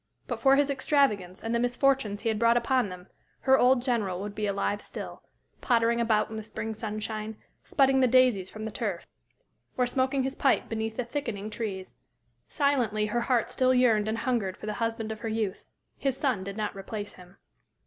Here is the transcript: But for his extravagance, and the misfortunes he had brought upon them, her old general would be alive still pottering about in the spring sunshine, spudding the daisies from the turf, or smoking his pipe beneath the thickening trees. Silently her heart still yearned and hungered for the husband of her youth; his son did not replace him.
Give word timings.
But 0.25 0.39
for 0.39 0.55
his 0.55 0.71
extravagance, 0.71 1.43
and 1.43 1.53
the 1.53 1.59
misfortunes 1.59 2.23
he 2.23 2.29
had 2.29 2.39
brought 2.39 2.57
upon 2.57 2.89
them, 2.89 3.05
her 3.41 3.59
old 3.59 3.83
general 3.83 4.19
would 4.21 4.33
be 4.33 4.47
alive 4.47 4.81
still 4.81 5.21
pottering 5.61 6.01
about 6.01 6.27
in 6.31 6.37
the 6.37 6.41
spring 6.41 6.73
sunshine, 6.73 7.37
spudding 7.63 8.01
the 8.01 8.07
daisies 8.07 8.49
from 8.49 8.65
the 8.65 8.71
turf, 8.71 9.05
or 9.77 9.85
smoking 9.85 10.23
his 10.23 10.33
pipe 10.33 10.67
beneath 10.67 10.97
the 10.97 11.05
thickening 11.05 11.51
trees. 11.51 11.97
Silently 12.49 13.05
her 13.13 13.21
heart 13.21 13.51
still 13.51 13.75
yearned 13.75 14.07
and 14.07 14.17
hungered 14.17 14.57
for 14.57 14.65
the 14.65 14.73
husband 14.81 15.11
of 15.11 15.19
her 15.19 15.29
youth; 15.29 15.65
his 15.99 16.17
son 16.17 16.43
did 16.43 16.57
not 16.57 16.75
replace 16.75 17.13
him. 17.13 17.37